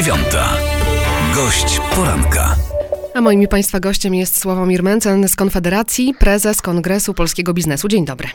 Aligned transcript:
dziewiąta. 0.00 0.56
Gość 1.34 1.80
poranka. 1.94 2.56
A 3.14 3.20
moim 3.20 3.48
Państwa 3.48 3.80
gościem 3.80 4.14
jest 4.14 4.40
Sławomir 4.40 4.82
Mencen 4.82 5.28
z 5.28 5.36
Konfederacji, 5.36 6.14
prezes 6.18 6.62
Kongresu 6.62 7.14
Polskiego 7.14 7.54
Biznesu. 7.54 7.88
Dzień 7.88 8.04
dobry. 8.04 8.28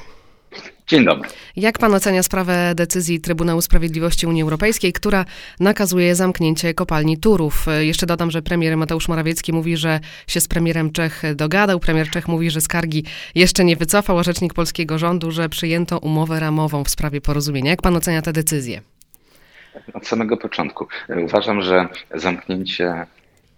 Dzień 0.88 1.06
dobry. 1.06 1.30
Jak 1.56 1.80
pan 1.80 1.94
ocenia 1.94 2.24
sprawę 2.24 2.76
decyzji 2.76 3.22
Trybunału 3.22 3.62
Sprawiedliwości 3.62 4.28
Unii 4.28 4.42
Europejskiej, 4.42 4.94
która 4.94 5.26
nakazuje 5.60 6.16
zamknięcie 6.16 6.74
kopalni 6.74 7.18
Turów? 7.18 7.66
Jeszcze 7.80 8.06
dodam, 8.06 8.32
że 8.32 8.42
premier 8.42 8.78
Mateusz 8.78 9.08
Morawiecki 9.08 9.54
mówi, 9.54 9.78
że 9.78 10.00
się 10.28 10.42
z 10.42 10.48
premierem 10.48 10.92
Czech 10.92 11.24
dogadał. 11.36 11.80
Premier 11.80 12.10
Czech 12.10 12.28
mówi, 12.28 12.52
że 12.52 12.62
skargi 12.62 13.04
jeszcze 13.36 13.66
nie 13.66 13.76
wycofał, 13.76 14.20
a 14.20 14.24
rzecznik 14.24 14.54
polskiego 14.54 14.98
rządu, 14.98 15.32
że 15.32 15.50
przyjęto 15.50 16.00
umowę 16.00 16.40
ramową 16.40 16.84
w 16.84 16.90
sprawie 16.90 17.22
porozumienia. 17.22 17.72
Jak 17.72 17.82
pan 17.82 17.96
ocenia 17.96 18.22
tę 18.22 18.34
decyzję? 18.34 18.82
Od 19.94 20.08
samego 20.08 20.38
początku. 20.38 20.88
Uważam, 21.24 21.62
że 21.62 21.88
zamknięcie 22.14 23.06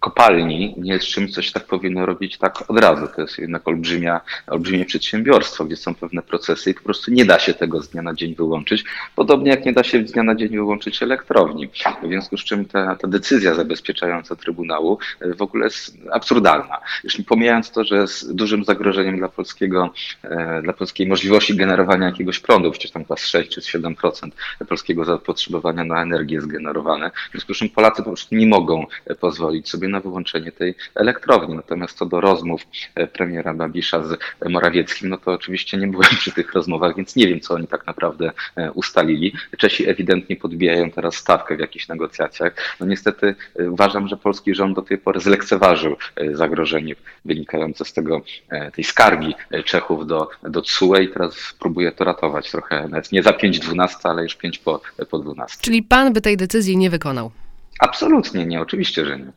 kopalni 0.00 0.74
nie 0.76 0.92
jest 0.92 1.06
czymś, 1.06 1.34
co 1.34 1.42
się 1.42 1.52
tak 1.52 1.64
powinno 1.64 2.06
robić 2.06 2.38
tak 2.38 2.70
od 2.70 2.78
razu. 2.78 3.06
To 3.16 3.22
jest 3.22 3.38
jednak 3.38 3.68
olbrzymia, 3.68 4.20
olbrzymie 4.46 4.84
przedsiębiorstwo, 4.84 5.64
gdzie 5.64 5.76
są 5.76 5.94
pewne 5.94 6.22
procesy 6.22 6.70
i 6.70 6.74
po 6.74 6.82
prostu 6.82 7.10
nie 7.10 7.24
da 7.24 7.38
się 7.38 7.54
tego 7.54 7.82
z 7.82 7.88
dnia 7.88 8.02
na 8.02 8.14
dzień 8.14 8.34
wyłączyć. 8.34 8.84
Podobnie 9.16 9.50
jak 9.50 9.64
nie 9.64 9.72
da 9.72 9.84
się 9.84 10.06
z 10.06 10.12
dnia 10.12 10.22
na 10.22 10.34
dzień 10.34 10.48
wyłączyć 10.48 11.02
elektrowni. 11.02 11.68
W 12.02 12.06
związku 12.06 12.36
z 12.36 12.44
czym 12.44 12.64
ta, 12.64 12.96
ta 12.96 13.08
decyzja 13.08 13.54
zabezpieczająca 13.54 14.36
Trybunału 14.36 14.98
e, 15.20 15.34
w 15.34 15.42
ogóle 15.42 15.64
jest 15.64 15.96
absurdalna. 16.12 16.78
Już 17.04 17.18
pomijając 17.26 17.70
to, 17.70 17.84
że 17.84 17.96
jest 17.96 18.34
dużym 18.34 18.64
zagrożeniem 18.64 19.18
dla 19.18 19.28
polskiego, 19.28 19.90
e, 20.22 20.62
dla 20.62 20.72
polskiej 20.72 21.06
możliwości 21.06 21.56
generowania 21.56 22.06
jakiegoś 22.06 22.40
prądu, 22.40 22.70
przecież 22.70 22.90
tam 22.90 23.02
chyba 23.02 23.16
6 23.16 23.50
czy 23.50 23.60
7% 23.60 24.30
polskiego 24.68 25.04
zapotrzebowania 25.04 25.84
na 25.84 26.02
energię 26.02 26.34
jest 26.34 26.46
generowane. 26.46 27.10
W 27.10 27.30
związku 27.30 27.54
z 27.54 27.56
czym 27.56 27.68
Polacy 27.68 28.02
po 28.02 28.10
prostu 28.10 28.34
nie 28.34 28.46
mogą 28.46 28.86
e, 29.06 29.14
pozwolić 29.14 29.68
sobie 29.68 29.87
na 29.88 30.00
wyłączenie 30.00 30.52
tej 30.52 30.74
elektrowni. 30.94 31.54
Natomiast 31.54 31.98
co 31.98 32.06
do 32.06 32.20
rozmów 32.20 32.62
e, 32.94 33.06
premiera 33.06 33.54
Babisza 33.54 34.04
z 34.04 34.18
Morawieckim, 34.48 35.08
no 35.08 35.18
to 35.18 35.32
oczywiście 35.32 35.76
nie 35.76 35.86
byłem 35.86 36.10
przy 36.18 36.32
tych 36.32 36.52
rozmowach, 36.52 36.96
więc 36.96 37.16
nie 37.16 37.26
wiem, 37.28 37.40
co 37.40 37.54
oni 37.54 37.66
tak 37.66 37.86
naprawdę 37.86 38.30
e, 38.56 38.72
ustalili. 38.72 39.32
Czesi 39.58 39.88
ewidentnie 39.88 40.36
podbijają 40.36 40.90
teraz 40.90 41.14
stawkę 41.14 41.56
w 41.56 41.60
jakichś 41.60 41.88
negocjacjach. 41.88 42.76
No 42.80 42.86
niestety 42.86 43.34
e, 43.58 43.70
uważam, 43.70 44.08
że 44.08 44.16
polski 44.16 44.54
rząd 44.54 44.76
do 44.76 44.82
tej 44.82 44.98
pory 44.98 45.20
zlekceważył 45.20 45.96
zagrożenie 46.32 46.94
wynikające 47.24 47.84
z 47.84 47.92
tego, 47.92 48.22
tej 48.74 48.84
skargi 48.84 49.34
Czechów 49.64 50.06
do, 50.06 50.28
do 50.42 50.62
TSUE 50.62 50.96
i 50.96 51.08
teraz 51.08 51.54
próbuje 51.60 51.92
to 51.92 52.04
ratować 52.04 52.50
trochę, 52.50 52.88
nawet 52.88 53.12
nie 53.12 53.22
za 53.22 53.30
5-12, 53.30 53.88
ale 54.02 54.22
już 54.22 54.36
5 54.36 54.58
po, 54.58 54.80
po 55.10 55.18
12. 55.18 55.58
Czyli 55.60 55.82
pan 55.82 56.12
by 56.12 56.20
tej 56.20 56.36
decyzji 56.36 56.76
nie 56.76 56.90
wykonał? 56.90 57.30
Absolutnie 57.78 58.46
nie, 58.46 58.60
oczywiście, 58.60 59.06
że 59.06 59.18
nie. 59.18 59.32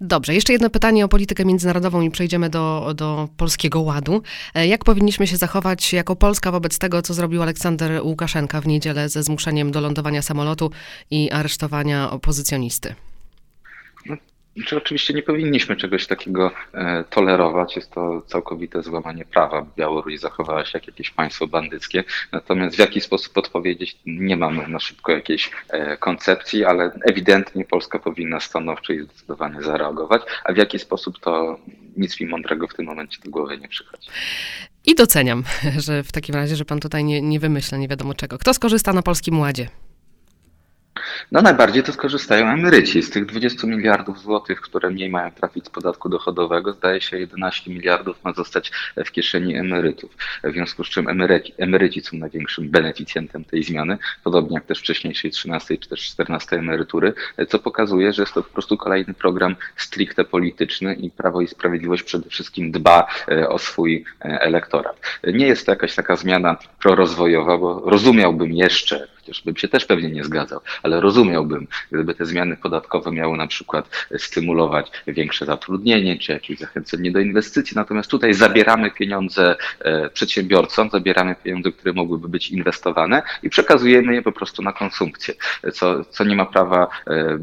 Dobrze, 0.00 0.34
jeszcze 0.34 0.52
jedno 0.52 0.70
pytanie 0.70 1.04
o 1.04 1.08
politykę 1.08 1.44
międzynarodową 1.44 2.00
i 2.00 2.10
przejdziemy 2.10 2.50
do, 2.50 2.92
do 2.96 3.28
Polskiego 3.36 3.80
Ładu. 3.80 4.22
E, 4.54 4.66
jak 4.66 4.84
powinniśmy 4.84 5.26
się 5.26 5.36
zachować 5.36 5.92
jako 5.92 6.16
Polska 6.16 6.52
wobec 6.52 6.78
tego, 6.78 7.02
co 7.02 7.14
zrobił 7.14 7.42
Aleksander 7.42 8.00
Łukaszenka 8.02 8.60
w 8.60 8.66
niedzielę 8.66 9.08
ze 9.08 9.22
zmuszeniem 9.22 9.70
do 9.70 9.80
lądowania 9.80 10.22
samolotu 10.22 10.70
i 11.10 11.30
aresztowania 11.30 12.10
opozycjonisty? 12.10 12.94
No, 14.56 14.64
czy 14.64 14.76
oczywiście 14.76 15.14
nie 15.14 15.22
powinniśmy 15.22 15.76
czegoś 15.76 16.06
takiego 16.06 16.50
e, 16.74 17.04
tolerować. 17.10 17.76
Jest 17.76 17.90
to 17.90 18.22
całkowite 18.26 18.82
złamanie 18.82 19.24
prawa. 19.24 19.66
Białoruś 19.76 20.18
zachowała 20.20 20.64
się 20.64 20.70
jak 20.74 20.86
jakieś 20.86 21.10
państwo 21.10 21.46
bandyckie. 21.46 22.04
Natomiast 22.32 22.76
w 22.76 22.78
jaki 22.78 23.00
sposób 23.00 23.38
odpowiedzieć, 23.38 23.96
nie 24.06 24.36
mamy 24.36 24.68
na 24.68 24.80
szybko 24.80 25.12
jakiejś 25.12 25.50
e, 25.68 25.96
koncepcji, 25.96 26.64
ale 26.64 26.90
ewidentnie 27.02 27.64
Polska 27.64 27.98
powinna 27.98 28.40
stanowczo 28.40 28.92
i 28.92 29.02
zdecydowanie 29.02 29.62
zareagować. 29.62 30.22
A 30.44 30.52
w 30.52 30.56
jaki 30.56 30.78
sposób 30.78 31.18
to 31.20 31.58
nic 31.96 32.20
mi 32.20 32.26
mądrego 32.26 32.68
w 32.68 32.74
tym 32.74 32.86
momencie 32.86 33.18
do 33.24 33.30
głowy 33.30 33.58
nie 33.58 33.68
przychodzi. 33.68 34.08
I 34.86 34.94
doceniam, 34.94 35.44
że 35.86 36.02
w 36.02 36.12
takim 36.12 36.34
razie, 36.34 36.56
że 36.56 36.64
pan 36.64 36.80
tutaj 36.80 37.04
nie, 37.04 37.22
nie 37.22 37.40
wymyśla 37.40 37.78
nie 37.78 37.88
wiadomo 37.88 38.14
czego. 38.14 38.38
Kto 38.38 38.54
skorzysta 38.54 38.92
na 38.92 39.02
Polskim 39.02 39.40
Ładzie? 39.40 39.68
No 41.32 41.42
najbardziej 41.42 41.82
to 41.82 41.92
skorzystają 41.92 42.46
emeryci. 42.46 43.02
Z 43.02 43.10
tych 43.10 43.26
20 43.26 43.66
miliardów 43.66 44.20
złotych, 44.20 44.60
które 44.60 44.90
mniej 44.90 45.10
mają 45.10 45.30
trafić 45.30 45.66
z 45.66 45.70
podatku 45.70 46.08
dochodowego, 46.08 46.72
zdaje 46.72 47.00
się 47.00 47.18
11 47.18 47.70
miliardów 47.70 48.24
ma 48.24 48.32
zostać 48.32 48.72
w 48.96 49.10
kieszeni 49.10 49.56
emerytów. 49.56 50.16
W 50.44 50.52
związku 50.52 50.84
z 50.84 50.88
czym 50.88 51.08
emeryci, 51.08 51.54
emeryci 51.58 52.00
są 52.00 52.16
największym 52.16 52.70
beneficjentem 52.70 53.44
tej 53.44 53.62
zmiany, 53.62 53.98
podobnie 54.24 54.54
jak 54.54 54.64
też 54.64 54.78
wcześniejszej 54.78 55.30
13 55.30 55.78
czy 55.78 55.88
też 55.88 56.00
14 56.00 56.56
emerytury, 56.56 57.12
co 57.48 57.58
pokazuje, 57.58 58.12
że 58.12 58.22
jest 58.22 58.34
to 58.34 58.42
po 58.42 58.52
prostu 58.52 58.76
kolejny 58.76 59.14
program 59.14 59.56
stricte 59.76 60.24
polityczny 60.24 60.94
i 60.94 61.10
Prawo 61.10 61.40
i 61.40 61.48
Sprawiedliwość 61.48 62.02
przede 62.02 62.30
wszystkim 62.30 62.72
dba 62.72 63.06
e, 63.28 63.48
o 63.48 63.58
swój 63.58 64.04
e, 64.24 64.40
elektorat. 64.40 65.00
Nie 65.24 65.46
jest 65.46 65.66
to 65.66 65.72
jakaś 65.72 65.94
taka 65.94 66.16
zmiana 66.16 66.56
prorozwojowa, 66.80 67.58
bo 67.58 67.82
rozumiałbym 67.86 68.52
jeszcze, 68.52 69.13
chociaż 69.24 69.42
bym 69.44 69.56
się 69.56 69.68
też 69.68 69.84
pewnie 69.84 70.08
nie 70.08 70.24
zgadzał, 70.24 70.60
ale 70.82 71.00
rozumiałbym, 71.00 71.66
gdyby 71.92 72.14
te 72.14 72.26
zmiany 72.26 72.56
podatkowe 72.56 73.12
miały 73.12 73.36
na 73.36 73.46
przykład 73.46 73.88
stymulować 74.18 74.90
większe 75.06 75.46
zatrudnienie, 75.46 76.18
czy 76.18 76.32
jakieś 76.32 76.58
zachęcenie 76.58 77.12
do 77.12 77.20
inwestycji. 77.20 77.74
Natomiast 77.76 78.10
tutaj 78.10 78.34
zabieramy 78.34 78.90
pieniądze 78.90 79.56
e, 79.80 80.10
przedsiębiorcom, 80.10 80.90
zabieramy 80.90 81.34
pieniądze, 81.44 81.72
które 81.72 81.92
mogłyby 81.92 82.28
być 82.28 82.50
inwestowane 82.50 83.22
i 83.42 83.50
przekazujemy 83.50 84.14
je 84.14 84.22
po 84.22 84.32
prostu 84.32 84.62
na 84.62 84.72
konsumpcję, 84.72 85.34
co, 85.72 86.04
co 86.04 86.24
nie 86.24 86.36
ma 86.36 86.46
prawa 86.46 86.88
e, 87.06 87.10
e, 87.10 87.38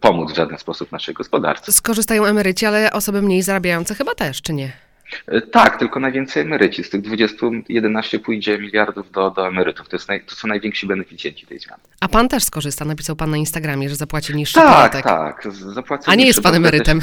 pomóc 0.00 0.32
w 0.32 0.36
żaden 0.36 0.58
sposób 0.58 0.92
naszej 0.92 1.14
gospodarce. 1.14 1.72
Skorzystają 1.72 2.24
emeryci, 2.24 2.66
ale 2.66 2.92
osoby 2.92 3.22
mniej 3.22 3.42
zarabiające 3.42 3.94
chyba 3.94 4.14
też, 4.14 4.42
czy 4.42 4.52
nie? 4.52 4.87
E, 5.26 5.40
tak, 5.40 5.78
tylko 5.78 6.00
najwięcej 6.00 6.42
emeryci. 6.42 6.84
Z 6.84 6.90
tych 6.90 7.00
20, 7.00 7.36
11 7.68 8.18
pójdzie 8.18 8.58
miliardów 8.58 9.10
do, 9.10 9.30
do 9.30 9.48
emerytów. 9.48 9.88
To, 9.88 9.96
jest 9.96 10.08
naj, 10.08 10.20
to 10.20 10.34
są 10.34 10.48
najwięksi 10.48 10.86
beneficjenci 10.86 11.46
tej 11.46 11.58
zmiany. 11.58 11.82
A 12.00 12.08
pan 12.08 12.28
też 12.28 12.44
skorzysta? 12.44 12.84
Napisał 12.84 13.16
pan 13.16 13.30
na 13.30 13.36
Instagramie, 13.36 13.88
że 13.88 13.96
zapłaci 13.96 14.34
niższy 14.34 14.54
tak, 14.54 14.66
podatek. 14.68 15.04
Tak, 15.04 15.42
tak. 15.42 15.52
Zapłacę 15.52 16.10
A 16.10 16.14
nie 16.14 16.26
jest 16.26 16.42
pan 16.42 16.54
emerytem? 16.54 17.00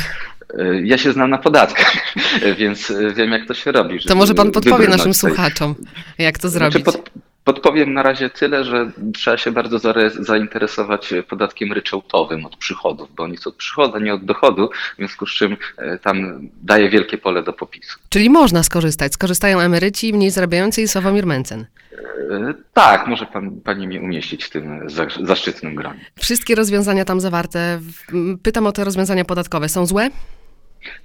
E, 0.59 0.81
ja 0.81 0.97
się 0.97 1.11
znam 1.11 1.29
na 1.29 1.37
podatkach, 1.37 1.95
więc 2.59 2.93
wiem, 3.15 3.31
jak 3.31 3.47
to 3.47 3.53
się 3.53 3.71
robi. 3.71 3.99
To 3.99 4.15
może 4.15 4.33
pan 4.33 4.51
podpowie 4.51 4.87
naszym 4.87 5.13
słuchaczom, 5.13 5.75
jak 6.17 6.39
to 6.39 6.49
znaczy, 6.49 6.71
zrobić. 6.71 6.85
Pod, 6.85 7.09
Podpowiem 7.45 7.93
na 7.93 8.03
razie 8.03 8.29
tyle, 8.29 8.63
że 8.63 8.91
trzeba 9.13 9.37
się 9.37 9.51
bardzo 9.51 9.79
zainteresować 10.19 11.13
podatkiem 11.29 11.73
ryczałtowym 11.73 12.45
od 12.45 12.55
przychodów, 12.57 13.09
bo 13.15 13.23
on 13.23 13.31
jest 13.31 13.47
od 13.47 13.55
przychodu, 13.55 13.99
nie 13.99 14.13
od 14.13 14.25
dochodu, 14.25 14.69
w 14.93 14.97
związku 14.97 15.27
z 15.27 15.29
czym 15.29 15.57
e, 15.77 15.99
tam 15.99 16.39
daje 16.63 16.89
wielkie 16.89 17.17
pole 17.17 17.43
do 17.43 17.53
popisu. 17.53 17.99
Czyli 18.09 18.29
można 18.29 18.63
skorzystać. 18.63 19.13
Skorzystają 19.13 19.59
emeryci 19.59 20.13
mniej 20.13 20.31
zarabiający 20.31 20.81
i 20.81 20.87
Sławomir 20.87 21.25
Mencen. 21.25 21.65
E, 22.31 22.53
tak, 22.73 23.07
może 23.07 23.25
pan, 23.25 23.51
pani 23.61 23.87
mnie 23.87 24.01
umieścić 24.01 24.43
w 24.43 24.49
tym 24.49 24.87
zaszczytnym 25.23 25.75
gronie. 25.75 26.05
Wszystkie 26.19 26.55
rozwiązania 26.55 27.05
tam 27.05 27.19
zawarte, 27.19 27.79
pytam 28.43 28.67
o 28.67 28.71
te 28.71 28.83
rozwiązania 28.83 29.25
podatkowe, 29.25 29.69
są 29.69 29.85
złe? 29.85 30.09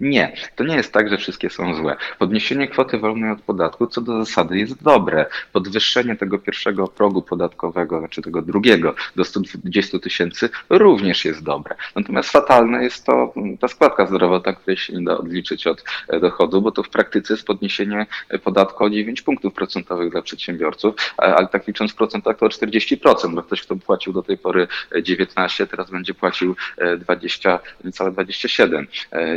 Nie, 0.00 0.32
to 0.56 0.64
nie 0.64 0.76
jest 0.76 0.92
tak, 0.92 1.10
że 1.10 1.16
wszystkie 1.16 1.50
są 1.50 1.74
złe. 1.74 1.96
Podniesienie 2.18 2.68
kwoty 2.68 2.98
wolnej 2.98 3.30
od 3.30 3.42
podatku 3.42 3.86
co 3.86 4.00
do 4.00 4.24
zasady 4.24 4.58
jest 4.58 4.82
dobre. 4.82 5.26
Podwyższenie 5.52 6.16
tego 6.16 6.38
pierwszego 6.38 6.88
progu 6.88 7.22
podatkowego, 7.22 7.98
znaczy 7.98 8.22
tego 8.22 8.42
drugiego 8.42 8.94
do 9.16 9.24
120 9.24 9.98
tysięcy 9.98 10.48
również 10.68 11.24
jest 11.24 11.42
dobre. 11.42 11.74
Natomiast 11.96 12.30
fatalne 12.30 12.84
jest 12.84 13.06
to 13.06 13.34
ta 13.60 13.68
składka 13.68 14.06
zdrowotna, 14.06 14.52
której 14.52 14.76
się 14.76 14.92
nie 14.92 15.04
da 15.04 15.18
odliczyć 15.18 15.66
od 15.66 15.84
e, 16.08 16.20
dochodu, 16.20 16.62
bo 16.62 16.72
to 16.72 16.82
w 16.82 16.88
praktyce 16.88 17.34
jest 17.34 17.46
podniesienie 17.46 18.06
podatku 18.44 18.84
o 18.84 18.90
9 18.90 19.22
punktów 19.22 19.54
procentowych 19.54 20.12
dla 20.12 20.22
przedsiębiorców, 20.22 20.94
ale 21.16 21.46
tak 21.46 21.66
licząc 21.66 21.92
w 21.92 21.94
procentach 21.94 22.36
to 22.38 22.46
o 22.46 22.48
40%, 22.48 23.34
bo 23.34 23.42
ktoś, 23.42 23.62
kto 23.62 23.76
płacił 23.76 24.12
do 24.12 24.22
tej 24.22 24.38
pory 24.38 24.68
19, 25.02 25.66
teraz 25.66 25.90
będzie 25.90 26.14
płacił 26.14 26.56
20, 26.98 27.58
niecałe 27.84 28.10
27. 28.10 28.86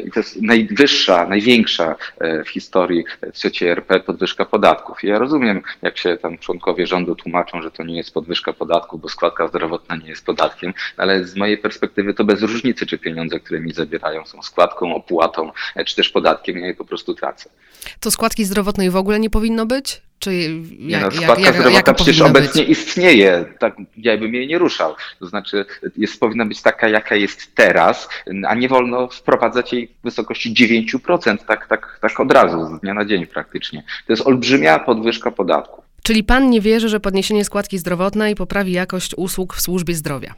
I 0.05 0.11
to 0.11 0.19
jest 0.19 0.32
najwyższa, 0.41 1.27
największa 1.27 1.95
e, 2.19 2.43
w 2.43 2.49
historii 2.49 3.05
trzeciej 3.33 3.69
RP 3.69 3.99
podwyżka 3.99 4.45
podatków. 4.45 5.03
I 5.03 5.07
ja 5.07 5.19
rozumiem, 5.19 5.61
jak 5.81 5.97
się 5.97 6.17
tam 6.17 6.37
członkowie 6.37 6.87
rządu 6.87 7.15
tłumaczą, 7.15 7.61
że 7.61 7.71
to 7.71 7.83
nie 7.83 7.97
jest 7.97 8.13
podwyżka 8.13 8.53
podatków, 8.53 9.01
bo 9.01 9.09
składka 9.09 9.47
zdrowotna 9.47 9.95
nie 9.95 10.07
jest 10.07 10.25
podatkiem, 10.25 10.73
ale 10.97 11.25
z 11.25 11.35
mojej 11.35 11.57
perspektywy 11.57 12.13
to 12.13 12.23
bez 12.23 12.41
różnicy, 12.41 12.85
czy 12.85 12.97
pieniądze, 12.97 13.39
które 13.39 13.59
mi 13.59 13.73
zabierają 13.73 14.25
są 14.25 14.41
składką, 14.41 14.95
opłatą, 14.95 15.51
e, 15.75 15.85
czy 15.85 15.95
też 15.95 16.09
podatkiem, 16.09 16.57
ja 16.57 16.67
je 16.67 16.75
po 16.75 16.85
prostu 16.85 17.13
tracę. 17.13 17.49
To 17.99 18.11
składki 18.11 18.45
zdrowotnej 18.45 18.89
w 18.89 18.95
ogóle 18.95 19.19
nie 19.19 19.29
powinno 19.29 19.65
być? 19.65 20.01
Czy 20.19 20.61
jak, 20.79 21.01
no, 21.01 21.11
składka 21.11 21.45
jak, 21.45 21.55
zdrowotna 21.55 21.93
przecież 21.93 22.21
obecnie 22.21 22.61
być? 22.65 22.77
istnieje, 22.77 23.45
tak, 23.59 23.75
ja 23.97 24.17
bym 24.17 24.33
jej 24.33 24.47
nie 24.47 24.57
ruszał. 24.57 24.95
To 25.19 25.25
znaczy 25.25 25.65
jest, 25.97 26.19
powinna 26.19 26.45
być 26.45 26.61
taka, 26.61 26.87
jaka 26.89 27.15
jest 27.15 27.55
teraz, 27.55 28.09
a 28.47 28.55
nie 28.55 28.69
wolno 28.69 29.07
wprowadzać 29.07 29.73
jej 29.73 29.87
w 29.87 30.03
wysokości 30.03 30.53
9%, 30.53 31.37
tak, 31.47 31.67
tak, 31.67 31.99
tak 32.01 32.19
od 32.19 32.31
razu, 32.31 32.77
z 32.77 32.81
dnia 32.81 32.93
na 32.93 33.05
dzień 33.05 33.27
praktycznie. 33.27 33.83
To 34.07 34.13
jest 34.13 34.27
olbrzymia 34.27 34.79
podwyżka 34.79 35.31
podatku. 35.31 35.83
Czyli 36.03 36.23
pan 36.23 36.49
nie 36.49 36.61
wierzy, 36.61 36.89
że 36.89 36.99
podniesienie 36.99 37.45
składki 37.45 37.77
zdrowotnej 37.77 38.35
poprawi 38.35 38.71
jakość 38.71 39.11
usług 39.17 39.53
w 39.53 39.61
służbie 39.61 39.95
zdrowia? 39.95 40.35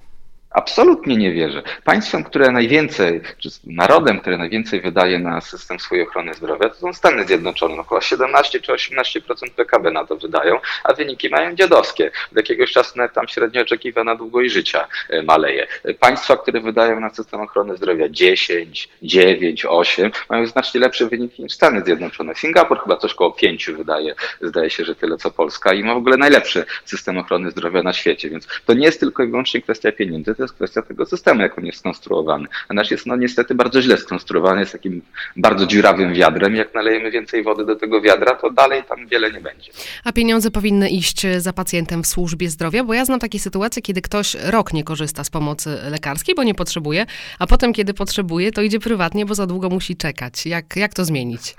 Absolutnie 0.56 1.18
nie 1.18 1.34
wierzę. 1.34 1.64
Państwem, 1.84 2.24
które 2.24 2.52
najwięcej, 2.52 3.22
czy 3.38 3.50
narodem, 3.64 4.20
który 4.20 4.38
najwięcej 4.38 4.82
wydaje 4.82 5.20
na 5.20 5.42
system 5.42 5.80
swojej 5.80 6.08
ochrony 6.08 6.34
zdrowia, 6.34 6.70
to 6.70 6.76
są 6.76 6.94
Stany 6.94 7.26
Zjednoczone. 7.26 7.82
Około 7.82 8.02
17 8.02 8.62
czy 8.62 8.72
18% 8.72 9.22
PKB 9.56 9.92
na 9.92 10.06
to 10.06 10.16
wydają, 10.16 10.60
a 10.84 10.94
wyniki 10.94 11.30
mają 11.30 11.56
dziadowskie. 11.56 12.12
Od 12.32 12.38
jakiegoś 12.38 12.72
czasu 12.72 13.00
tam 13.14 13.28
średnio 13.28 13.62
oczekiwana 13.62 14.16
długość 14.16 14.54
życia 14.54 14.88
e, 15.10 15.24
maleje. 15.24 15.68
Państwa, 16.00 16.38
które 16.38 16.62
wydają 16.62 17.00
na 17.00 17.10
system 17.10 17.42
ochrony 17.42 17.78
zdrowia 17.78 18.10
10, 18.10 18.90
9, 19.02 19.66
8, 19.66 20.12
mają 20.30 20.48
znacznie 20.48 20.80
lepsze 20.80 21.08
wyniki 21.08 21.44
niż 21.44 21.54
Stany 21.54 21.82
Zjednoczone. 21.86 22.36
Singapur 22.36 22.80
chyba 22.84 22.98
coś 22.98 23.14
koło 23.14 23.32
5 23.32 23.70
wydaje, 23.70 24.16
zdaje 24.42 24.70
się, 24.70 24.86
że 24.86 24.96
tyle 24.96 25.18
co 25.18 25.32
Polska 25.32 25.74
i 25.74 25.84
ma 25.84 25.94
w 25.94 25.98
ogóle 25.98 26.18
najlepszy 26.18 26.66
system 26.86 27.18
ochrony 27.18 27.52
zdrowia 27.52 27.84
na 27.84 27.94
świecie, 27.94 28.30
więc 28.30 28.48
to 28.66 28.74
nie 28.74 28.86
jest 28.86 29.00
tylko 29.00 29.24
i 29.24 29.28
wyłącznie 29.28 29.62
kwestia 29.62 29.92
pieniędzy, 29.92 30.36
jest 30.46 30.56
kwestia 30.56 30.82
tego 30.82 31.06
systemu, 31.06 31.42
jak 31.42 31.58
on 31.58 31.66
jest 31.66 31.80
skonstruowany. 31.80 32.48
A 32.70 32.74
nasz 32.74 32.92
jest 32.92 33.06
no 33.06 33.16
niestety 33.16 33.56
bardzo 33.56 33.82
źle 33.82 33.98
skonstruowany, 33.98 34.60
jest 34.60 34.72
takim 34.72 35.02
bardzo 35.36 35.66
dziurawym 35.66 36.14
wiadrem. 36.14 36.56
Jak 36.56 36.74
nalejemy 36.74 37.12
więcej 37.12 37.44
wody 37.44 37.66
do 37.66 37.76
tego 37.76 38.02
wiadra, 38.02 38.36
to 38.36 38.52
dalej 38.52 38.84
tam 38.90 39.08
wiele 39.08 39.32
nie 39.32 39.42
będzie. 39.42 39.72
A 40.04 40.12
pieniądze 40.12 40.52
powinny 40.52 40.90
iść 40.90 41.28
za 41.38 41.54
pacjentem 41.54 42.04
w 42.04 42.08
służbie 42.08 42.50
zdrowia, 42.50 42.84
bo 42.84 42.94
ja 42.94 43.06
znam 43.06 43.20
takie 43.20 43.40
sytuacje, 43.40 43.82
kiedy 43.82 44.02
ktoś 44.02 44.36
rok 44.44 44.74
nie 44.74 44.84
korzysta 44.84 45.24
z 45.24 45.30
pomocy 45.30 45.78
lekarskiej, 45.90 46.36
bo 46.36 46.44
nie 46.44 46.56
potrzebuje, 46.56 47.06
a 47.40 47.48
potem, 47.48 47.74
kiedy 47.74 47.94
potrzebuje, 47.94 48.52
to 48.52 48.62
idzie 48.62 48.80
prywatnie, 48.80 49.26
bo 49.26 49.36
za 49.36 49.48
długo 49.48 49.70
musi 49.70 49.96
czekać. 49.96 50.46
Jak, 50.46 50.76
jak 50.76 50.94
to 50.94 51.06
zmienić? 51.06 51.56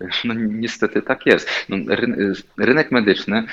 No 0.24 0.34
niestety 0.34 1.02
tak 1.02 1.26
jest. 1.26 1.50
No, 1.68 1.76
rynek 2.58 2.90
medyczny 2.90 3.44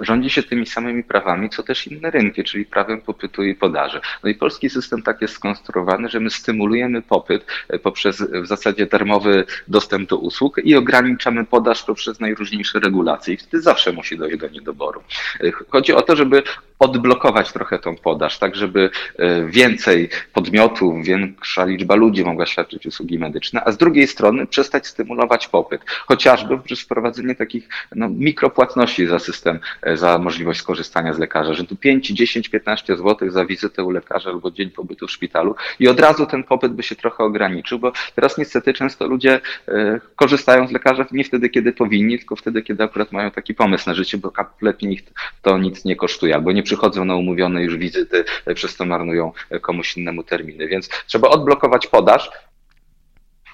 rządzi 0.00 0.30
się 0.30 0.42
tymi 0.42 0.66
samymi 0.66 1.04
prawami, 1.04 1.50
co 1.50 1.62
też 1.62 1.86
inne 1.86 2.10
rynki, 2.10 2.44
czyli 2.44 2.64
prawem 2.64 3.00
popytu 3.00 3.44
i 3.44 3.54
podaży. 3.54 4.00
No 4.24 4.30
i 4.30 4.34
polski 4.34 4.70
system 4.70 5.02
tak 5.02 5.22
jest 5.22 5.34
skonstruowany, 5.34 6.08
że 6.08 6.20
my 6.20 6.30
stymulujemy 6.30 7.02
popyt 7.02 7.46
e, 7.68 7.78
poprzez 7.78 8.22
w 8.22 8.46
zasadzie 8.46 8.86
darmowy 8.86 9.44
dostęp 9.68 10.08
do 10.08 10.16
usług 10.16 10.56
i 10.64 10.76
ograniczamy 10.76 11.46
podaż 11.46 11.82
poprzez 11.82 12.20
najróżniejsze 12.20 12.80
regulacje 12.80 13.34
i 13.34 13.36
wtedy 13.36 13.62
zawsze 13.62 13.92
musi 13.92 14.18
dojść 14.18 14.38
do 14.38 14.48
niedoboru. 14.48 15.02
E, 15.40 15.50
chodzi 15.68 15.92
o 15.92 16.02
to, 16.02 16.16
żeby 16.16 16.42
odblokować 16.78 17.52
trochę 17.52 17.78
tą 17.78 17.96
podaż, 17.96 18.38
tak 18.38 18.56
żeby 18.56 18.90
e, 19.18 19.44
więcej 19.44 20.08
podmiotów, 20.32 21.04
większa 21.04 21.64
liczba 21.64 21.94
ludzi 21.94 22.24
mogła 22.24 22.46
świadczyć 22.46 22.86
usługi 22.86 23.18
medyczne, 23.18 23.64
a 23.64 23.72
z 23.72 23.76
drugiej 23.76 24.06
strony 24.06 24.46
przestać 24.46 24.86
stymulować 25.00 25.48
popyt, 25.48 25.82
chociażby 26.06 26.58
przez 26.58 26.80
wprowadzenie 26.80 27.34
takich 27.34 27.68
no, 27.94 28.08
mikropłatności 28.08 29.06
za 29.06 29.18
system, 29.18 29.60
e, 29.82 29.96
za 29.96 30.18
możliwość 30.18 30.60
skorzystania 30.60 31.12
z 31.12 31.18
lekarza, 31.18 31.54
że 31.54 31.64
tu 31.64 31.76
5, 31.76 32.08
10, 32.08 32.48
15 32.48 32.96
zł 32.96 33.30
za 33.30 33.44
wizytę 33.44 33.84
u 33.84 33.90
lekarza 33.90 34.30
albo 34.30 34.50
dzień 34.50 34.70
pobytu 34.70 35.06
w 35.06 35.10
szpitalu 35.10 35.54
i 35.78 35.88
od 35.88 36.00
razu 36.00 36.26
ten 36.26 36.44
popyt 36.44 36.72
by 36.72 36.82
się 36.82 36.96
trochę 36.96 37.24
ograniczył, 37.24 37.78
bo 37.78 37.92
teraz 38.14 38.38
niestety 38.38 38.72
często 38.72 39.06
ludzie 39.06 39.40
e, 39.68 40.00
korzystają 40.16 40.68
z 40.68 40.72
lekarza 40.72 41.06
nie 41.12 41.24
wtedy, 41.24 41.48
kiedy 41.48 41.72
powinni, 41.72 42.18
tylko 42.18 42.36
wtedy, 42.36 42.62
kiedy 42.62 42.84
akurat 42.84 43.12
mają 43.12 43.30
taki 43.30 43.54
pomysł 43.54 43.90
na 43.90 43.94
życie, 43.94 44.18
bo 44.18 44.30
kompletnie 44.30 44.92
ich 44.92 45.02
to 45.42 45.58
nic 45.58 45.84
nie 45.84 45.96
kosztuje, 45.96 46.34
albo 46.34 46.52
nie 46.52 46.62
przychodzą 46.62 47.04
na 47.04 47.16
umówione 47.16 47.62
już 47.62 47.76
wizyty, 47.76 48.24
e, 48.46 48.54
przez 48.54 48.76
to 48.76 48.84
marnują 48.84 49.32
komuś 49.60 49.96
innemu 49.96 50.22
terminy. 50.22 50.66
Więc 50.68 50.88
trzeba 51.06 51.28
odblokować 51.28 51.86
podaż, 51.86 52.30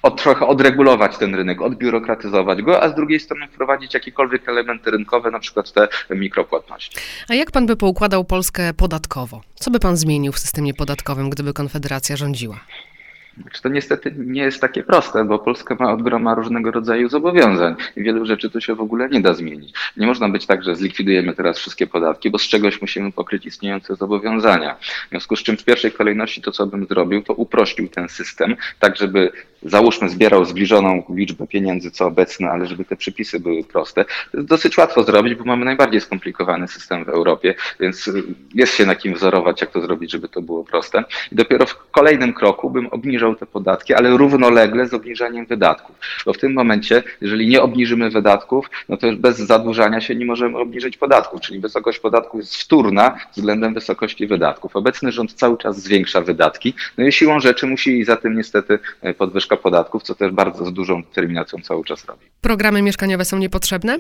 od, 0.07 0.23
trochę 0.23 0.47
odregulować 0.47 1.19
ten 1.19 1.35
rynek, 1.35 1.63
odbiurokratyzować 1.63 2.63
go, 2.63 2.83
a 2.83 2.89
z 2.89 2.95
drugiej 2.95 3.21
strony 3.21 3.49
wprowadzić 3.49 3.95
jakiekolwiek 3.95 4.49
elementy 4.49 4.91
rynkowe, 4.91 5.31
na 5.31 5.39
przykład 5.39 5.73
te 5.73 5.89
mikropłatności. 6.11 6.97
A 7.29 7.35
jak 7.35 7.51
pan 7.51 7.67
by 7.67 7.77
poukładał 7.77 8.25
Polskę 8.25 8.75
podatkowo? 8.75 9.41
Co 9.55 9.71
by 9.71 9.81
pan 9.81 9.97
zmienił 9.97 10.33
w 10.33 10.39
systemie 10.39 10.75
podatkowym, 10.75 11.31
gdyby 11.31 11.53
Konfederacja 11.53 12.17
rządziła? 12.17 12.61
Znaczy 13.43 13.63
to 13.63 13.69
niestety 13.69 14.15
nie 14.19 14.43
jest 14.43 14.61
takie 14.61 14.83
proste, 14.83 15.25
bo 15.25 15.39
Polska 15.39 15.77
ma 15.79 15.93
od 15.93 16.37
różnego 16.37 16.71
rodzaju 16.71 17.09
zobowiązań 17.09 17.75
i 17.97 18.03
wielu 18.03 18.27
rzeczy 18.27 18.51
tu 18.51 18.61
się 18.61 18.75
w 18.75 18.81
ogóle 18.81 19.09
nie 19.09 19.21
da 19.21 19.35
zmienić. 19.35 19.75
Nie 19.97 20.07
można 20.07 20.29
być 20.29 20.47
tak, 20.47 20.63
że 20.63 20.77
zlikwidujemy 20.77 21.35
teraz 21.35 21.59
wszystkie 21.59 21.87
podatki, 21.87 22.31
bo 22.31 22.39
z 22.39 22.43
czegoś 22.43 22.81
musimy 22.81 23.13
pokryć 23.13 23.47
istniejące 23.47 23.97
zobowiązania. 23.97 24.75
W 25.07 25.09
związku 25.11 25.37
z 25.37 25.43
czym 25.43 25.57
w 25.57 25.65
pierwszej 25.65 25.93
kolejności 25.93 26.43
to, 26.43 26.53
co 26.53 26.67
bym 26.67 26.87
zrobił, 26.87 27.23
to 27.23 27.35
uprościł 27.35 27.89
ten 27.89 28.09
system, 28.09 28.57
tak 28.79 28.97
żeby 28.97 29.33
załóżmy 29.63 30.09
zbierał 30.09 30.45
zbliżoną 30.45 31.03
liczbę 31.15 31.47
pieniędzy 31.47 31.91
co 31.91 32.07
obecne, 32.07 32.51
ale 32.51 32.67
żeby 32.67 32.85
te 32.85 32.97
przepisy 32.97 33.41
były 33.41 33.65
proste. 33.65 34.05
To 34.05 34.39
jest 34.39 34.49
dosyć 34.49 34.79
łatwo 34.79 35.03
zrobić, 35.03 35.35
bo 35.35 35.45
mamy 35.45 35.65
najbardziej 35.65 36.01
skomplikowany 36.01 36.69
system 36.69 37.05
w 37.05 37.09
Europie, 37.09 37.55
więc 37.81 38.11
jest 38.55 38.75
się 38.75 38.87
na 38.87 38.95
kim 38.95 39.15
wzorować, 39.15 39.61
jak 39.61 39.71
to 39.71 39.81
zrobić, 39.81 40.13
żeby 40.13 40.29
to 40.29 40.43
było 40.43 40.65
proste. 40.65 41.05
I 41.33 41.35
dopiero 41.35 41.67
w 41.67 41.91
kolejnym 41.91 42.33
kroku 42.33 42.71
bym 42.71 42.87
obniżał 42.87 43.26
obniżał 43.27 43.37
te 43.37 43.47
podatki, 43.47 43.95
ale 43.95 44.17
równolegle 44.17 44.89
z 44.89 44.95
obniżaniem 44.95 45.47
wydatków. 45.47 45.97
Bo 46.27 46.33
w 46.33 46.39
tym 46.39 46.53
momencie, 46.53 47.03
jeżeli 47.21 47.49
nie 47.49 47.63
obniżymy 47.63 48.11
wydatków, 48.11 48.71
no 48.89 48.97
to 48.97 49.07
bez 49.17 49.37
zadłużania 49.39 50.01
się 50.01 50.15
nie 50.15 50.27
możemy 50.27 50.59
obniżyć 50.59 50.97
podatków, 50.97 51.41
czyli 51.41 51.61
wysokość 51.61 51.99
podatków 51.99 52.41
jest 52.41 52.57
wtórna 52.57 53.17
względem 53.37 53.75
wysokości 53.75 54.27
wydatków. 54.27 54.77
Obecny 54.77 55.13
rząd 55.13 55.33
cały 55.33 55.59
czas 55.59 55.83
zwiększa 55.83 56.21
wydatki, 56.21 56.75
no 56.99 57.07
i 57.07 57.13
siłą 57.13 57.41
rzeczy 57.41 57.67
musi 57.67 58.05
za 58.05 58.17
tym 58.17 58.37
niestety 58.37 58.79
e, 59.03 59.15
podwyżka 59.15 59.57
podatków, 59.57 60.03
co 60.03 60.15
też 60.15 60.33
bardzo 60.33 60.65
z 60.65 60.73
dużą 60.73 61.03
determinacją 61.03 61.59
cały 61.63 61.85
czas 61.85 62.05
robi. 62.05 62.27
Programy 62.41 62.83
mieszkaniowe 62.83 63.25
są 63.25 63.39
niepotrzebne? 63.39 63.99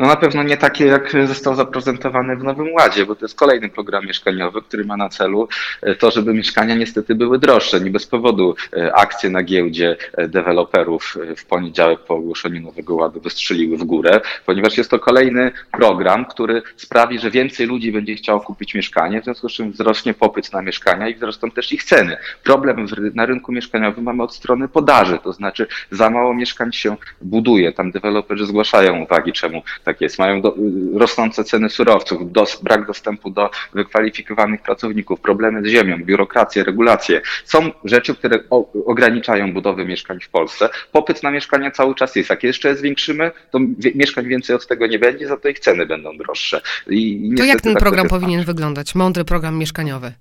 No 0.00 0.06
na 0.06 0.16
pewno 0.16 0.42
nie 0.42 0.56
takie, 0.56 0.86
jak 0.86 1.12
został 1.26 1.54
zaprezentowany 1.54 2.36
w 2.36 2.44
Nowym 2.44 2.72
Ładzie, 2.72 3.06
bo 3.06 3.14
to 3.14 3.24
jest 3.24 3.38
kolejny 3.38 3.68
program 3.68 4.06
mieszkaniowy, 4.06 4.62
który 4.62 4.84
ma 4.84 4.96
na 4.96 5.08
celu 5.08 5.48
e, 5.82 5.94
to, 5.94 6.10
żeby 6.10 6.34
mieszkania 6.34 6.74
niestety 6.74 7.14
były 7.14 7.38
droższe. 7.38 7.80
Nie 7.80 7.90
bez 7.90 8.06
powodu 8.06 8.54
e, 8.76 8.94
akcje 8.94 9.30
na 9.30 9.42
giełdzie 9.42 9.96
e, 10.16 10.28
deweloperów 10.28 11.16
w 11.36 11.44
poniedziałek 11.44 12.00
po 12.00 12.14
ogłoszeniu 12.14 12.60
Nowego 12.60 12.94
Ładu 12.94 13.20
wystrzeliły 13.20 13.76
w 13.76 13.84
górę, 13.84 14.20
ponieważ 14.46 14.78
jest 14.78 14.90
to 14.90 14.98
kolejny 14.98 15.50
program, 15.72 16.24
który 16.24 16.62
sprawi, 16.76 17.18
że 17.18 17.30
więcej 17.30 17.66
ludzi 17.66 17.92
będzie 17.92 18.14
chciało 18.14 18.40
kupić 18.40 18.74
mieszkanie, 18.74 19.20
w 19.20 19.24
związku 19.24 19.48
z 19.48 19.52
czym 19.52 19.72
wzrośnie 19.72 20.14
popyt 20.14 20.52
na 20.52 20.62
mieszkania 20.62 21.08
i 21.08 21.14
wzrosną 21.14 21.50
też 21.50 21.72
ich 21.72 21.84
ceny. 21.84 22.16
Problem 22.44 22.86
na 23.14 23.26
rynku 23.26 23.52
mieszkaniowym 23.52 24.04
mamy 24.04 24.22
od 24.22 24.34
strony 24.34 24.68
podaży, 24.68 25.18
to 25.24 25.32
znaczy 25.32 25.66
za 25.90 26.10
mało 26.10 26.34
mieszkań 26.34 26.72
się 26.72 26.96
buduje. 27.20 27.72
Tam 27.72 27.90
deweloperzy 27.90 28.46
zgłaszają 28.46 29.02
uwagi, 29.02 29.32
czemu 29.32 29.62
tak 29.89 29.89
jest. 30.00 30.18
Mają 30.18 30.42
do, 30.42 30.54
rosnące 30.94 31.44
ceny 31.44 31.70
surowców, 31.70 32.32
dos, 32.32 32.62
brak 32.62 32.86
dostępu 32.86 33.30
do 33.30 33.50
wykwalifikowanych 33.74 34.62
pracowników, 34.62 35.20
problemy 35.20 35.62
z 35.62 35.66
ziemią, 35.66 35.98
biurokrację, 36.04 36.64
regulacje. 36.64 37.20
Są 37.44 37.70
rzeczy, 37.84 38.14
które 38.14 38.38
o, 38.50 38.72
ograniczają 38.86 39.52
budowę 39.52 39.84
mieszkań 39.84 40.20
w 40.20 40.28
Polsce. 40.28 40.68
Popyt 40.92 41.22
na 41.22 41.30
mieszkania 41.30 41.70
cały 41.70 41.94
czas 41.94 42.16
jest. 42.16 42.30
Jak 42.30 42.42
jeszcze 42.42 42.76
zwiększymy, 42.76 43.30
to 43.50 43.58
mieszkań 43.94 44.26
więcej 44.26 44.56
od 44.56 44.66
tego 44.66 44.86
nie 44.86 44.98
będzie, 44.98 45.28
za 45.28 45.36
to 45.36 45.48
ich 45.48 45.60
ceny 45.60 45.86
będą 45.86 46.16
droższe. 46.16 46.60
I 46.90 47.30
to 47.36 47.44
jak 47.44 47.60
ten 47.60 47.72
tak 47.72 47.82
program 47.82 48.08
powinien 48.08 48.44
wyglądać? 48.44 48.94
Mądry 48.94 49.24
program 49.24 49.58
mieszkaniowy. 49.58 50.12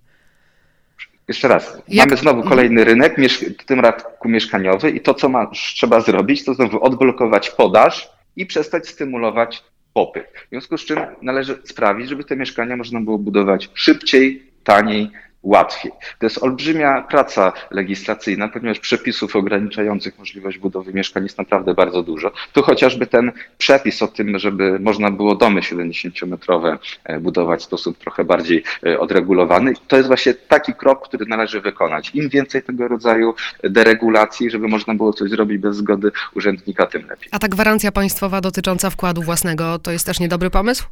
Jeszcze 1.28 1.48
raz, 1.48 1.78
Jak? 1.88 2.08
mamy 2.08 2.18
znowu 2.18 2.44
kolejny 2.44 2.84
rynek, 2.84 3.16
w 3.60 3.66
tym 3.66 3.80
rynku 3.80 4.30
mieszkaniowy 4.30 4.90
i 4.90 5.02
to, 5.02 5.14
co 5.14 5.30
ma, 5.30 5.48
trzeba 5.48 6.02
zrobić, 6.02 6.46
to 6.46 6.54
znowu 6.54 6.84
odblokować 6.84 7.50
podaż, 7.50 8.10
i 8.40 8.46
przestać 8.46 8.88
stymulować 8.88 9.64
popyt. 9.94 10.26
W 10.46 10.50
związku 10.50 10.78
z 10.78 10.86
czym 10.86 11.00
należy 11.22 11.62
sprawić, 11.64 12.10
żeby 12.10 12.24
te 12.24 12.36
mieszkania 12.36 12.78
można 12.78 13.02
było 13.02 13.18
budować 13.18 13.70
szybciej, 13.74 14.44
taniej, 14.64 15.12
łatwiej. 15.44 15.92
To 15.92 16.26
jest 16.26 16.44
olbrzymia 16.44 17.02
praca 17.02 17.54
legislacyjna, 17.72 18.48
ponieważ 18.48 18.80
przepisów 18.80 19.36
ograniczających 19.36 20.20
możliwość 20.20 20.58
budowy 20.58 20.94
mieszkań 20.94 21.24
jest 21.24 21.38
naprawdę 21.38 21.74
bardzo 21.74 22.04
dużo. 22.04 22.32
Tu 22.54 22.64
chociażby 22.64 23.08
ten 23.08 23.32
przepis 23.58 24.02
o 24.02 24.08
tym, 24.08 24.40
żeby 24.40 24.80
można 24.80 25.12
było 25.12 25.36
domy 25.36 25.62
70-metrowe 25.62 26.78
e, 27.04 27.20
budować 27.20 27.60
w 27.62 27.64
sposób 27.64 27.98
trochę 27.98 28.24
bardziej 28.24 28.64
e, 28.86 29.00
odregulowany, 29.00 29.74
to 29.88 29.98
jest 29.98 30.08
właśnie 30.08 30.34
taki 30.34 30.74
krok, 30.74 31.08
który 31.08 31.26
należy 31.26 31.62
wykonać. 31.62 32.12
Im 32.16 32.30
więcej 32.30 32.64
tego 32.64 32.88
rodzaju 32.88 33.34
deregulacji, 33.64 34.50
żeby 34.50 34.68
można 34.68 34.96
było 34.96 35.14
coś 35.14 35.30
zrobić 35.30 35.58
bez 35.58 35.76
zgody 35.76 36.12
urzędnika, 36.36 36.86
tym 36.86 37.08
lepiej. 37.08 37.30
A 37.32 37.40
ta 37.40 37.48
gwarancja 37.48 37.92
państwowa 37.92 38.42
dotycząca 38.42 38.90
wkładu 38.90 39.22
własnego 39.22 39.80
to 39.80 39.92
jest 39.92 40.06
też 40.06 40.20
niedobry 40.20 40.50
pomysł? 40.50 40.86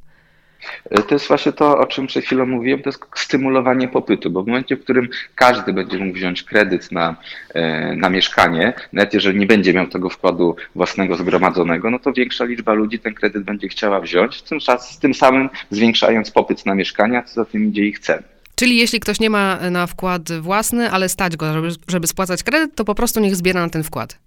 To 1.07 1.15
jest 1.15 1.27
właśnie 1.27 1.51
to, 1.51 1.77
o 1.77 1.85
czym 1.85 2.07
przed 2.07 2.25
chwilą 2.25 2.45
mówiłem, 2.45 2.81
to 2.81 2.89
jest 2.89 2.99
stymulowanie 3.15 3.87
popytu, 3.87 4.31
bo 4.31 4.43
w 4.43 4.47
momencie, 4.47 4.75
w 4.75 4.83
którym 4.83 5.09
każdy 5.35 5.73
będzie 5.73 5.97
mógł 5.97 6.17
wziąć 6.17 6.43
kredyt 6.43 6.91
na, 6.91 7.15
e, 7.53 7.95
na 7.95 8.09
mieszkanie, 8.09 8.73
nawet 8.93 9.13
jeżeli 9.13 9.39
nie 9.39 9.45
będzie 9.45 9.73
miał 9.73 9.87
tego 9.87 10.09
wkładu 10.09 10.55
własnego 10.75 11.15
zgromadzonego, 11.15 11.91
no 11.91 11.99
to 11.99 12.13
większa 12.13 12.45
liczba 12.45 12.73
ludzi 12.73 12.99
ten 12.99 13.13
kredyt 13.13 13.43
będzie 13.43 13.67
chciała 13.67 14.01
wziąć, 14.01 14.41
tym, 14.41 14.59
tym 15.01 15.13
samym 15.13 15.49
zwiększając 15.69 16.31
popyt 16.31 16.65
na 16.65 16.75
mieszkania, 16.75 17.23
co 17.23 17.33
za 17.33 17.45
tym 17.45 17.69
idzie 17.69 17.85
ich 17.85 17.99
cen. 17.99 18.23
Czyli 18.55 18.77
jeśli 18.77 18.99
ktoś 18.99 19.19
nie 19.19 19.29
ma 19.29 19.59
na 19.71 19.87
wkład 19.87 20.31
własny, 20.31 20.91
ale 20.91 21.09
stać 21.09 21.37
go, 21.37 21.53
żeby, 21.53 21.69
żeby 21.87 22.07
spłacać 22.07 22.43
kredyt, 22.43 22.75
to 22.75 22.85
po 22.85 22.95
prostu 22.95 23.19
niech 23.19 23.35
zbiera 23.35 23.61
na 23.61 23.69
ten 23.69 23.83
wkład. 23.83 24.26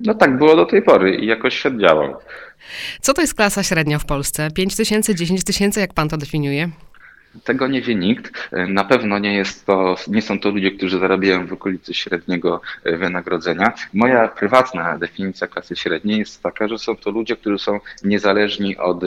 No 0.00 0.14
tak 0.14 0.38
było 0.38 0.56
do 0.56 0.66
tej 0.66 0.82
pory 0.82 1.16
i 1.16 1.26
jakoś 1.26 1.54
świat 1.58 1.76
działał. 1.76 2.16
Co 3.00 3.14
to 3.14 3.20
jest 3.20 3.34
klasa 3.34 3.62
średnia 3.62 3.98
w 3.98 4.04
Polsce? 4.04 4.50
5 4.50 4.76
tysięcy, 4.76 5.14
10 5.14 5.44
tysięcy, 5.44 5.80
jak 5.80 5.94
pan 5.94 6.08
to 6.08 6.16
definiuje? 6.16 6.70
Tego 7.44 7.66
nie 7.66 7.82
wie 7.82 7.94
nikt. 7.94 8.50
Na 8.68 8.84
pewno 8.84 9.18
nie, 9.18 9.34
jest 9.34 9.66
to, 9.66 9.96
nie 10.08 10.22
są 10.22 10.40
to 10.40 10.50
ludzie, 10.50 10.70
którzy 10.70 10.98
zarabiają 10.98 11.46
w 11.46 11.52
okolicy 11.52 11.94
średniego 11.94 12.60
wynagrodzenia. 12.84 13.72
Moja 13.94 14.28
prywatna 14.28 14.98
definicja 14.98 15.46
klasy 15.46 15.76
średniej 15.76 16.18
jest 16.18 16.42
taka, 16.42 16.68
że 16.68 16.78
są 16.78 16.96
to 16.96 17.10
ludzie, 17.10 17.36
którzy 17.36 17.58
są 17.58 17.80
niezależni 18.04 18.76
od 18.76 19.00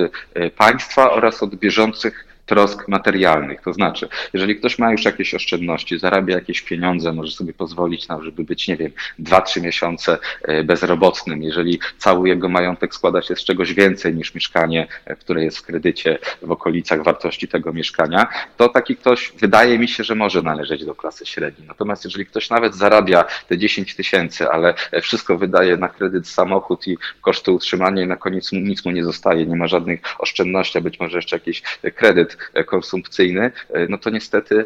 państwa 0.57 1.11
oraz 1.11 1.43
od 1.43 1.55
bieżących 1.55 2.27
trosk 2.51 2.87
materialnych. 2.87 3.61
To 3.61 3.73
znaczy, 3.73 4.07
jeżeli 4.33 4.55
ktoś 4.55 4.79
ma 4.79 4.91
już 4.91 5.05
jakieś 5.05 5.33
oszczędności, 5.33 5.99
zarabia 5.99 6.35
jakieś 6.35 6.61
pieniądze, 6.61 7.13
może 7.13 7.31
sobie 7.31 7.53
pozwolić 7.53 8.07
na, 8.07 8.21
żeby 8.21 8.43
być, 8.43 8.67
nie 8.67 8.77
wiem, 8.77 8.91
2-3 9.19 9.61
miesiące 9.61 10.17
e, 10.41 10.63
bezrobotnym, 10.63 11.43
jeżeli 11.43 11.79
cały 11.97 12.29
jego 12.29 12.49
majątek 12.49 12.95
składa 12.95 13.21
się 13.21 13.35
z 13.35 13.43
czegoś 13.43 13.73
więcej 13.73 14.15
niż 14.15 14.35
mieszkanie, 14.35 14.87
e, 15.05 15.15
które 15.15 15.43
jest 15.43 15.57
w 15.57 15.61
kredycie 15.61 16.19
w 16.41 16.51
okolicach 16.51 17.03
wartości 17.03 17.47
tego 17.47 17.73
mieszkania, 17.73 18.27
to 18.57 18.69
taki 18.69 18.95
ktoś 18.95 19.33
wydaje 19.39 19.79
mi 19.79 19.87
się, 19.87 20.03
że 20.03 20.15
może 20.15 20.41
należeć 20.41 20.85
do 20.85 20.95
klasy 20.95 21.25
średniej. 21.25 21.67
Natomiast 21.67 22.03
jeżeli 22.05 22.25
ktoś 22.25 22.49
nawet 22.49 22.75
zarabia 22.75 23.25
te 23.47 23.57
10 23.57 23.95
tysięcy, 23.95 24.49
ale 24.49 24.73
wszystko 25.01 25.37
wydaje 25.37 25.77
na 25.77 25.89
kredyt 25.89 26.27
samochód 26.27 26.87
i 26.87 26.97
koszty 27.21 27.51
utrzymania 27.51 28.03
i 28.03 28.07
na 28.07 28.17
koniec 28.17 28.51
nic 28.51 28.85
mu 28.85 28.91
nie 28.91 29.03
zostaje, 29.03 29.45
nie 29.45 29.55
ma 29.55 29.67
żadnych 29.67 30.01
oszczędności, 30.19 30.77
a 30.77 30.81
być 30.81 30.99
może 30.99 31.17
jeszcze 31.17 31.35
jakiś 31.35 31.61
kredyt 31.95 32.37
konsumpcyjny, 32.65 33.51
no 33.89 33.97
to 33.97 34.09
niestety 34.09 34.59
e, 34.59 34.65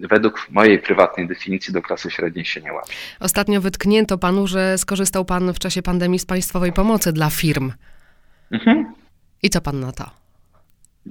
według 0.00 0.46
mojej 0.50 0.78
prywatnej 0.78 1.28
definicji 1.28 1.72
do 1.72 1.82
klasy 1.82 2.10
średniej 2.10 2.44
się 2.44 2.60
nie 2.60 2.72
łapie. 2.72 2.92
Ostatnio 3.20 3.60
wytknięto 3.60 4.18
panu, 4.18 4.46
że 4.46 4.78
skorzystał 4.78 5.24
pan 5.24 5.54
w 5.54 5.58
czasie 5.58 5.82
pandemii 5.82 6.18
z 6.18 6.26
państwowej 6.26 6.72
pomocy 6.72 7.12
dla 7.12 7.30
firm. 7.30 7.72
Mhm. 8.50 8.94
I 9.42 9.50
co 9.50 9.60
pan 9.60 9.80
na 9.80 9.92
to? 9.92 10.25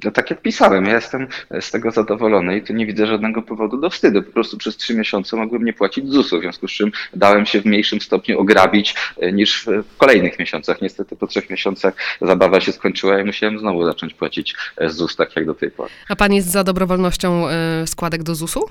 No 0.03 0.11
tak 0.11 0.29
jak 0.29 0.41
pisałem, 0.41 0.85
ja 0.85 0.95
jestem 0.95 1.27
z 1.59 1.71
tego 1.71 1.91
zadowolony 1.91 2.57
i 2.57 2.61
tu 2.61 2.73
nie 2.73 2.85
widzę 2.85 3.07
żadnego 3.07 3.41
powodu 3.41 3.77
do 3.77 3.89
wstydu. 3.89 4.23
Po 4.23 4.31
prostu 4.31 4.57
przez 4.57 4.77
trzy 4.77 4.95
miesiące 4.95 5.37
mogłem 5.37 5.65
nie 5.65 5.73
płacić 5.73 6.09
ZUS-u, 6.09 6.37
w 6.37 6.41
związku 6.41 6.67
z 6.67 6.71
czym 6.71 6.91
dałem 7.13 7.45
się 7.45 7.61
w 7.61 7.65
mniejszym 7.65 8.01
stopniu 8.01 8.39
ograbić 8.39 8.95
e, 9.17 9.31
niż 9.31 9.65
w 9.65 9.97
kolejnych 9.97 10.39
miesiącach. 10.39 10.81
Niestety 10.81 11.15
po 11.15 11.27
trzech 11.27 11.49
miesiącach 11.49 11.93
zabawa 12.21 12.59
się 12.61 12.71
skończyła 12.71 13.19
i 13.19 13.23
musiałem 13.23 13.59
znowu 13.59 13.85
zacząć 13.85 14.13
płacić 14.13 14.55
e, 14.77 14.89
ZUS 14.89 15.15
tak 15.15 15.35
jak 15.35 15.45
do 15.45 15.55
tej 15.55 15.71
pory. 15.71 15.91
A 16.09 16.15
pan 16.15 16.33
jest 16.33 16.51
za 16.51 16.63
dobrowolnością 16.63 17.49
e, 17.49 17.87
składek 17.87 18.23
do 18.23 18.35
ZUS-u? 18.35 18.69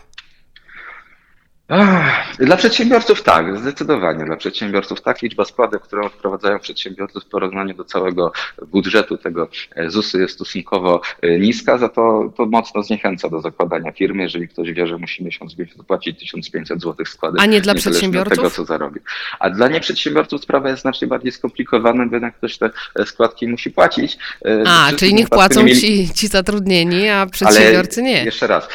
Dla 2.39 2.57
przedsiębiorców 2.57 3.23
tak, 3.23 3.59
zdecydowanie. 3.59 4.25
Dla 4.25 4.37
przedsiębiorców 4.37 5.01
tak. 5.01 5.23
Liczba 5.23 5.45
składek, 5.45 5.83
którą 5.83 6.09
wprowadzają 6.09 6.59
przedsiębiorcy 6.59 7.21
w 7.21 7.25
porównaniu 7.25 7.75
do 7.75 7.85
całego 7.85 8.33
budżetu 8.67 9.19
tego 9.19 9.49
e, 9.77 9.91
ZUS-u 9.91 10.21
jest 10.21 10.35
stosunkowo 10.35 11.01
e, 11.23 11.39
niska, 11.39 11.79
za 11.79 11.89
to, 11.89 12.33
to 12.37 12.47
mocno 12.47 12.83
zniechęca 12.83 13.29
do 13.29 13.41
zakładania 13.41 13.93
firmy, 13.93 14.23
jeżeli 14.23 14.49
ktoś 14.49 14.73
wie, 14.73 14.87
że 14.87 14.99
musi 14.99 15.25
miesiąc 15.25 15.57
płacić 15.87 16.19
1500 16.19 16.81
zł 16.83 17.07
składek. 17.07 17.43
A 17.43 17.47
nie 17.47 17.61
dla 17.61 17.75
przedsiębiorców? 17.75 18.37
tego, 18.37 18.51
co 18.51 18.65
zarobi. 18.65 19.01
A 19.41 19.51
dla 19.51 19.69
nieprzedsiębiorców 19.69 20.43
sprawa 20.43 20.69
jest 20.69 20.83
znacznie 20.83 21.09
bardziej 21.09 21.33
skomplikowana, 21.33 22.07
bo 22.07 22.15
jednak 22.15 22.37
ktoś 22.37 22.59
te 22.59 22.71
e, 22.99 23.07
składki 23.07 23.49
musi 23.49 23.71
płacić. 23.71 24.19
A, 24.67 24.91
czyli 24.97 25.15
niech 25.15 25.29
płacą 25.29 25.63
mieli... 25.63 25.81
ci, 25.81 26.09
ci 26.15 26.27
zatrudnieni, 26.27 27.09
a 27.09 27.27
przedsiębiorcy 27.27 28.01
ale 28.01 28.11
nie. 28.11 28.25
Jeszcze 28.25 28.47
raz, 28.47 28.69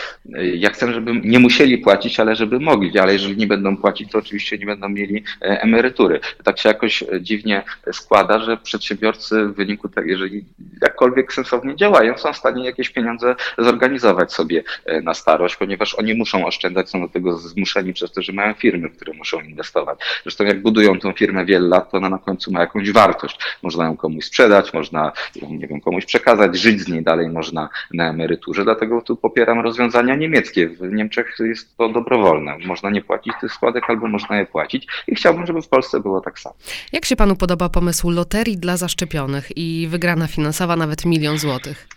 ja 0.53 0.69
chcę, 0.69 0.93
żeby 0.93 1.21
nie 1.23 1.39
musieli 1.39 1.77
płacić, 1.77 2.19
ale 2.19 2.35
żeby 2.35 2.59
mogli 2.59 2.88
ale 2.97 3.13
jeżeli 3.13 3.37
nie 3.37 3.47
będą 3.47 3.77
płacić, 3.77 4.11
to 4.11 4.17
oczywiście 4.17 4.57
nie 4.57 4.65
będą 4.65 4.89
mieli 4.89 5.23
e, 5.41 5.61
emerytury. 5.61 6.19
Tak 6.43 6.59
się 6.59 6.69
jakoś 6.69 7.03
e, 7.03 7.21
dziwnie 7.21 7.63
składa, 7.91 8.39
że 8.39 8.57
przedsiębiorcy 8.57 9.45
w 9.45 9.55
wyniku 9.55 9.89
tego, 9.89 10.07
jeżeli 10.07 10.45
jakkolwiek 10.81 11.33
sensownie 11.33 11.75
działają, 11.75 12.17
są 12.17 12.33
w 12.33 12.37
stanie 12.37 12.65
jakieś 12.65 12.89
pieniądze 12.89 13.35
zorganizować 13.57 14.33
sobie 14.33 14.63
e, 14.85 15.01
na 15.01 15.13
starość, 15.13 15.55
ponieważ 15.55 15.95
oni 15.95 16.13
muszą 16.13 16.45
oszczędzać, 16.45 16.89
są 16.89 17.01
do 17.01 17.07
tego 17.07 17.37
zmuszeni 17.37 17.93
przez 17.93 18.11
to, 18.11 18.21
że 18.21 18.33
mają 18.33 18.53
firmy, 18.53 18.89
w 18.89 18.95
które 18.95 19.13
muszą 19.13 19.41
inwestować. 19.41 19.99
Zresztą 20.23 20.43
jak 20.43 20.61
budują 20.61 20.99
tą 20.99 21.13
firmę 21.13 21.45
wiele 21.45 21.67
lat, 21.67 21.91
to 21.91 21.97
ona 21.97 22.09
na 22.09 22.17
końcu 22.17 22.51
ma 22.51 22.59
jakąś 22.59 22.91
wartość. 22.91 23.39
Można 23.63 23.85
ją 23.85 23.97
komuś 23.97 24.25
sprzedać, 24.25 24.73
można 24.73 25.11
nie 25.49 25.67
wiem, 25.67 25.81
komuś 25.81 26.05
przekazać, 26.05 26.57
żyć 26.57 26.81
z 26.81 26.87
niej 26.87 27.03
dalej 27.03 27.29
można 27.29 27.69
na 27.93 28.09
emeryturze. 28.09 28.63
Dlatego 28.63 29.01
tu 29.01 29.15
popieram 29.15 29.59
rozwiązania 29.59 30.15
niemieckie. 30.15 30.67
W 30.67 30.93
Niemczech 30.93 31.35
jest 31.39 31.77
to 31.77 31.89
dobrowolne 31.89 32.57
można 32.69 32.89
nie 32.89 33.01
płacić 33.01 33.33
tych 33.41 33.53
składek, 33.53 33.83
albo 33.89 34.07
można 34.07 34.39
je 34.39 34.45
płacić. 34.45 34.87
I 35.07 35.15
chciałbym, 35.15 35.45
żeby 35.45 35.61
w 35.61 35.67
Polsce 35.67 35.99
było 35.99 36.21
tak 36.21 36.39
samo. 36.39 36.55
Jak 36.91 37.05
się 37.05 37.15
panu 37.15 37.35
podoba 37.35 37.69
pomysł 37.69 38.09
loterii 38.09 38.57
dla 38.57 38.77
zaszczepionych 38.77 39.57
i 39.57 39.87
wygrana 39.89 40.27
finansowa 40.27 40.75
nawet 40.75 41.05
milion 41.05 41.37
złotych? 41.37 41.87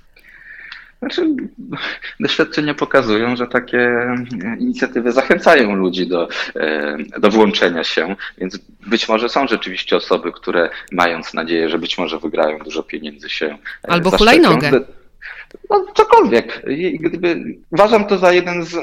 Znaczy, 0.99 1.27
doświadczenia 2.21 2.75
pokazują, 2.75 3.37
że 3.37 3.47
takie 3.47 3.91
inicjatywy 4.59 5.13
zachęcają 5.13 5.75
ludzi 5.75 6.07
do, 6.07 6.29
e, 6.57 6.97
do 7.19 7.31
włączenia 7.31 7.85
się, 7.85 8.17
więc 8.39 8.59
być 8.87 9.09
może 9.09 9.29
są 9.29 9.47
rzeczywiście 9.47 9.97
osoby, 9.97 10.33
które 10.33 10.71
mając 10.93 11.35
nadzieję, 11.35 11.69
że 11.69 11.79
być 11.79 11.99
może 11.99 12.19
wygrają 12.19 12.59
dużo 12.59 12.83
pieniędzy 12.83 13.31
się 13.31 13.47
e, 13.85 13.91
Albo 13.91 14.11
hulajnogę 14.11 14.81
no, 15.71 15.87
cokolwiek. 15.95 16.63
Gdyby, 17.01 17.45
uważam 17.71 18.05
to 18.05 18.19
za 18.19 18.33
jeden 18.33 18.65
z, 18.65 18.75
e, 18.75 18.83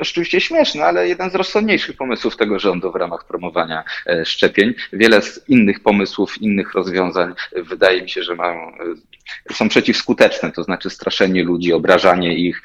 oczywiście 0.00 0.40
śmieszny, 0.40 0.84
ale 0.84 1.08
jeden 1.08 1.30
z 1.30 1.34
rozsądniejszych 1.34 1.96
pomysłów 1.96 2.36
tego 2.36 2.58
rządu 2.58 2.92
w 2.92 2.96
ramach 2.96 3.24
promowania 3.24 3.84
e, 4.06 4.24
szczepień. 4.24 4.74
Wiele 4.92 5.22
z 5.22 5.48
innych 5.48 5.80
pomysłów, 5.80 6.42
innych 6.42 6.74
rozwiązań 6.74 7.34
wydaje 7.56 8.02
mi 8.02 8.10
się, 8.10 8.22
że 8.22 8.34
mają 8.34 8.68
e, 8.68 9.54
są 9.54 9.68
przeciwskuteczne, 9.68 10.52
to 10.52 10.62
znaczy 10.62 10.90
straszenie 10.90 11.44
ludzi, 11.44 11.72
obrażanie 11.72 12.38
ich, 12.38 12.62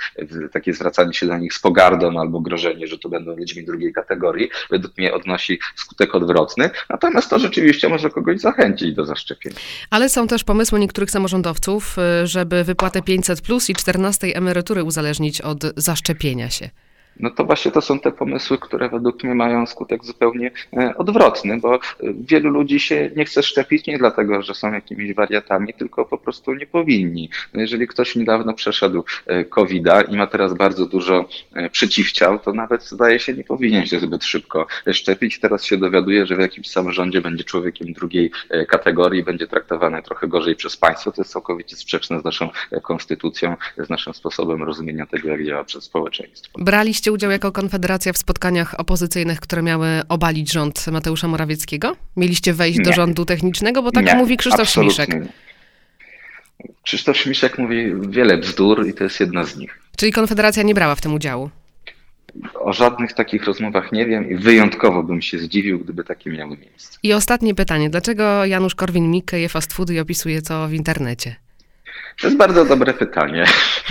takie 0.52 0.74
zwracanie 0.74 1.14
się 1.14 1.28
do 1.28 1.38
nich 1.38 1.54
z 1.54 1.60
pogardą 1.60 2.20
albo 2.20 2.40
grożenie, 2.40 2.88
że 2.88 2.98
to 2.98 3.10
będą 3.10 3.36
ludźmi 3.36 3.66
drugiej 3.66 3.94
kategorii, 3.94 4.50
według 4.70 4.98
mnie 4.98 5.14
odnosi 5.14 5.60
skutek 5.76 6.16
odwrotny. 6.16 6.70
Natomiast 6.90 7.30
to 7.30 7.40
rzeczywiście 7.40 7.90
może 7.90 8.10
kogoś 8.10 8.40
zachęcić 8.40 8.94
do 8.94 9.06
zaszczepienia. 9.06 9.56
Ale 9.90 10.10
są 10.10 10.28
też 10.28 10.44
pomysły 10.44 10.80
niektórych 10.80 11.12
samorządowców, 11.12 11.96
żeby 12.24 12.64
wypłatę 12.64 13.02
500 13.22 13.42
plus 13.42 13.70
i 13.70 13.76
14 13.76 14.36
emerytury 14.36 14.84
uzależnić 14.84 15.42
od 15.42 15.64
zaszczepienia 15.78 16.50
się 16.50 16.70
no 17.20 17.30
to 17.30 17.46
właśnie 17.46 17.72
to 17.72 17.82
są 17.82 18.00
te 18.00 18.12
pomysły, 18.12 18.58
które 18.58 18.90
według 18.90 19.24
mnie 19.24 19.36
mają 19.36 19.66
skutek 19.66 20.06
zupełnie 20.06 20.52
e, 20.78 20.98
odwrotny, 20.98 21.60
bo 21.60 21.76
e, 21.76 21.80
wielu 22.20 22.50
ludzi 22.50 22.80
się 22.80 23.12
nie 23.16 23.26
chce 23.26 23.44
szczepić 23.44 23.88
nie 23.88 23.98
dlatego, 23.98 24.42
że 24.42 24.54
są 24.54 24.74
jakimiś 24.74 25.14
wariatami, 25.14 25.74
tylko 25.74 26.06
po 26.06 26.18
prostu 26.18 26.54
nie 26.54 26.66
powinni. 26.66 27.30
No 27.54 27.62
jeżeli 27.62 27.88
ktoś 27.88 28.16
niedawno 28.16 28.54
przeszedł 28.54 29.04
e, 29.26 29.46
COVID-a 29.46 30.02
i 30.02 30.18
ma 30.18 30.28
teraz 30.28 30.54
bardzo 30.54 30.86
dużo 30.86 31.30
przeciwciał, 31.72 32.40
to 32.40 32.54
nawet 32.54 32.84
zdaje 32.84 33.20
się 33.20 33.34
nie 33.34 33.44
powinien 33.44 33.86
się 33.86 34.00
zbyt 34.00 34.24
szybko 34.24 34.68
szczepić. 34.94 35.40
Teraz 35.40 35.64
się 35.64 35.78
dowiaduje, 35.78 36.26
że 36.26 36.36
w 36.36 36.40
jakimś 36.40 36.70
samorządzie 36.70 37.22
będzie 37.22 37.44
człowiekiem 37.44 37.94
drugiej 37.94 38.32
kategorii, 38.68 39.24
będzie 39.24 39.48
traktowany 39.48 40.04
trochę 40.04 40.28
gorzej 40.28 40.56
przez 40.56 40.78
państwo. 40.78 41.12
To 41.12 41.22
jest 41.22 41.32
całkowicie 41.32 41.76
sprzeczne 41.76 42.20
z 42.20 42.24
naszą 42.24 42.50
konstytucją, 42.82 43.56
z 43.78 43.90
naszym 43.90 44.14
sposobem 44.14 44.64
rozumienia 44.64 45.06
tego, 45.06 45.30
jak 45.30 45.46
działa 45.46 45.64
przez 45.64 45.84
społeczeństwo. 45.84 46.60
Braliście 46.60 47.11
udział 47.12 47.32
jako 47.32 47.52
Konfederacja 47.52 48.14
w 48.14 48.18
spotkaniach 48.18 48.80
opozycyjnych, 48.80 49.40
które 49.40 49.62
miały 49.62 49.88
obalić 50.10 50.52
rząd 50.52 50.88
Mateusza 50.88 51.28
Morawieckiego? 51.28 51.96
Mieliście 52.18 52.54
wejść 52.54 52.80
nie. 52.80 52.86
do 52.86 52.94
rządu 52.94 53.26
technicznego? 53.26 53.84
Bo 53.84 53.92
tak 53.92 54.06
nie, 54.06 54.16
mówi 54.16 54.38
Krzysztof 54.38 54.70
Śmiszek. 54.70 55.10
Krzysztof 56.84 57.18
Śmiszek 57.18 57.58
mówi 57.58 57.94
wiele 58.10 58.38
bzdur 58.38 58.88
i 58.88 58.94
to 58.94 59.04
jest 59.04 59.20
jedna 59.20 59.44
z 59.44 59.58
nich. 59.58 59.80
Czyli 59.98 60.12
Konfederacja 60.12 60.64
nie 60.64 60.74
brała 60.74 60.96
w 60.96 61.02
tym 61.02 61.14
udziału? 61.14 61.50
O 62.54 62.74
żadnych 62.74 63.14
takich 63.14 63.46
rozmowach 63.46 63.92
nie 63.92 64.06
wiem 64.06 64.30
i 64.30 64.36
wyjątkowo 64.36 65.04
bym 65.04 65.22
się 65.22 65.40
zdziwił, 65.40 65.80
gdyby 65.80 66.04
takie 66.04 66.30
miały 66.30 66.58
miejsce. 66.58 67.00
I 67.04 67.14
ostatnie 67.14 67.56
pytanie. 67.56 67.90
Dlaczego 67.90 68.46
Janusz 68.46 68.76
Korwin-Mikke 68.76 69.36
je 69.36 69.50
fast 69.50 69.74
foody 69.74 69.94
i 69.94 70.00
opisuje 70.00 70.42
to 70.42 70.68
w 70.68 70.74
internecie? 70.74 71.36
To 72.22 72.28
jest 72.28 72.38
bardzo 72.38 72.66
dobre 72.66 72.94
pytanie. 72.94 73.46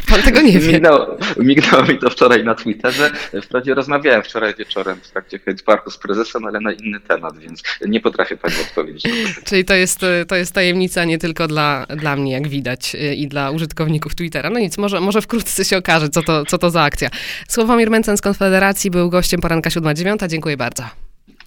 Pan 0.09 0.23
tego 0.23 0.41
nie 0.41 0.59
wie. 0.59 0.73
Mignęło, 0.73 1.17
mignęło 1.37 1.83
mi 1.83 1.99
to 1.99 2.11
wczoraj 2.11 2.45
na 2.45 2.55
Twitterze. 2.55 3.11
Wprawdzie 3.43 3.75
rozmawiałem 3.75 4.23
wczoraj 4.23 4.55
wieczorem 4.55 4.97
w 5.03 5.11
trakcie 5.11 5.39
Hate 5.39 5.63
Parku 5.65 5.91
z 5.91 5.99
prezesem, 5.99 6.45
ale 6.45 6.61
na 6.61 6.73
inny 6.73 7.01
temat, 7.01 7.39
więc 7.39 7.63
nie 7.87 8.01
potrafię 8.01 8.37
pani 8.37 8.55
odpowiedzieć. 8.69 9.05
Czyli 9.45 9.65
to 9.65 9.75
jest, 9.75 10.01
to 10.29 10.37
jest 10.37 10.53
tajemnica 10.53 11.05
nie 11.05 11.19
tylko 11.19 11.49
dla, 11.49 11.87
dla 11.87 12.17
mnie, 12.17 12.33
jak 12.33 12.49
widać, 12.49 12.97
i 13.17 13.29
dla 13.29 13.51
użytkowników 13.51 14.15
Twittera. 14.15 14.51
No 14.51 14.59
nic, 14.59 14.79
może, 14.79 15.01
może 15.01 15.23
wkrótce 15.23 15.65
się 15.65 15.77
okaże, 15.77 16.09
co 16.09 16.23
to, 16.23 16.45
co 16.45 16.59
to 16.59 16.71
za 16.71 16.83
akcja. 16.83 17.09
Sławomir 17.49 17.91
Mencen 17.91 18.17
z 18.17 18.21
Konfederacji 18.21 18.91
był 18.91 19.11
gościem 19.11 19.41
poranka 19.41 19.71
7.9. 19.71 20.29
Dziękuję 20.29 20.57
bardzo. 20.57 20.83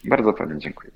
Bardzo 0.03 0.33
pani 0.33 0.61
dziękuję. 0.61 0.91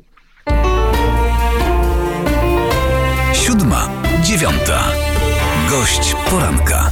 Siódma, 3.33 3.89
dziewiąta. 4.23 5.06
Gość 5.69 6.15
poranka. 6.29 6.91